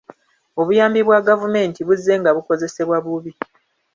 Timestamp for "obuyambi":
0.59-0.99